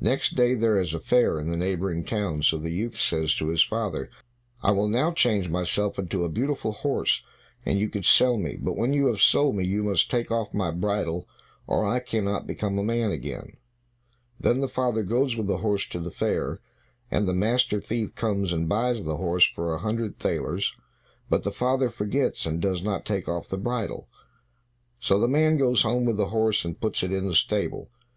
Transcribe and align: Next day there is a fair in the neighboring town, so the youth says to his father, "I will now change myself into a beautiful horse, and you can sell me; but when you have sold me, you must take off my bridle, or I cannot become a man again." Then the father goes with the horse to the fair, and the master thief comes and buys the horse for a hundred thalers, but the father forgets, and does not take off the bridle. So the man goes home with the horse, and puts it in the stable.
Next 0.00 0.36
day 0.36 0.54
there 0.54 0.78
is 0.78 0.94
a 0.94 1.00
fair 1.00 1.40
in 1.40 1.50
the 1.50 1.56
neighboring 1.56 2.04
town, 2.04 2.42
so 2.44 2.56
the 2.56 2.70
youth 2.70 2.94
says 2.94 3.34
to 3.34 3.48
his 3.48 3.64
father, 3.64 4.10
"I 4.62 4.70
will 4.70 4.86
now 4.86 5.10
change 5.10 5.48
myself 5.48 5.98
into 5.98 6.22
a 6.22 6.28
beautiful 6.28 6.70
horse, 6.70 7.24
and 7.66 7.80
you 7.80 7.88
can 7.88 8.04
sell 8.04 8.36
me; 8.36 8.56
but 8.62 8.76
when 8.76 8.92
you 8.92 9.08
have 9.08 9.20
sold 9.20 9.56
me, 9.56 9.66
you 9.66 9.82
must 9.82 10.08
take 10.08 10.30
off 10.30 10.54
my 10.54 10.70
bridle, 10.70 11.26
or 11.66 11.84
I 11.84 11.98
cannot 11.98 12.46
become 12.46 12.78
a 12.78 12.84
man 12.84 13.10
again." 13.10 13.56
Then 14.38 14.60
the 14.60 14.68
father 14.68 15.02
goes 15.02 15.34
with 15.34 15.48
the 15.48 15.56
horse 15.56 15.84
to 15.88 15.98
the 15.98 16.12
fair, 16.12 16.60
and 17.10 17.26
the 17.26 17.34
master 17.34 17.80
thief 17.80 18.14
comes 18.14 18.52
and 18.52 18.68
buys 18.68 19.02
the 19.02 19.16
horse 19.16 19.48
for 19.48 19.74
a 19.74 19.78
hundred 19.80 20.16
thalers, 20.16 20.76
but 21.28 21.42
the 21.42 21.50
father 21.50 21.90
forgets, 21.90 22.46
and 22.46 22.62
does 22.62 22.84
not 22.84 23.04
take 23.04 23.26
off 23.28 23.48
the 23.48 23.58
bridle. 23.58 24.06
So 25.00 25.18
the 25.18 25.26
man 25.26 25.56
goes 25.56 25.82
home 25.82 26.04
with 26.04 26.18
the 26.18 26.28
horse, 26.28 26.64
and 26.64 26.80
puts 26.80 27.02
it 27.02 27.10
in 27.10 27.26
the 27.26 27.34
stable. 27.34 27.90